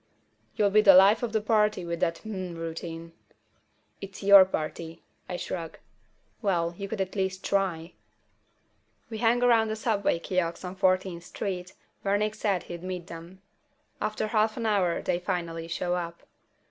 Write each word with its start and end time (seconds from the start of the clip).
"You'll 0.55 0.71
be 0.71 0.81
the 0.81 0.95
life 0.95 1.21
of 1.21 1.31
the 1.31 1.41
party 1.41 1.85
with 1.85 1.99
that 1.99 2.17
'Hmm' 2.23 2.55
routine." 2.55 3.11
"It's 4.01 4.23
your 4.23 4.45
party." 4.45 5.03
I 5.29 5.37
shrug. 5.37 5.77
"Well, 6.41 6.73
you 6.75 6.87
could 6.87 6.99
at 7.01 7.15
least 7.15 7.45
try." 7.45 7.93
We 9.11 9.19
hang 9.19 9.43
around 9.43 9.67
the 9.67 9.75
subway 9.75 10.17
kiosk 10.17 10.65
on 10.65 10.75
Fourteenth 10.75 11.25
Street, 11.25 11.75
where 12.01 12.17
Nick 12.17 12.33
said 12.33 12.63
he'd 12.63 12.81
meet 12.81 13.05
them. 13.05 13.43
After 14.01 14.25
half 14.25 14.57
an 14.57 14.65
hour 14.65 15.03
they 15.03 15.19
finally 15.19 15.67
show 15.67 15.93
up. 15.93 16.23